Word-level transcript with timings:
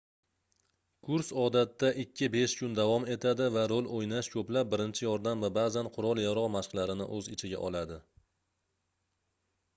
kurs 1.07 1.27
odatda 1.41 1.91
2-5 2.21 2.55
kun 2.61 2.73
davom 2.79 3.05
etadi 3.17 3.49
va 3.57 3.67
rol 3.73 3.91
oʻynash 3.99 4.31
koʻplab 4.37 4.73
birinchi 4.73 5.07
yordam 5.09 5.45
va 5.47 5.53
baʼzan 5.59 5.93
qurol-yarogʻ 5.99 6.51
mashqlarini 6.57 7.09
oʻz 7.21 7.33
ichiga 7.37 7.63
oladi 7.71 8.01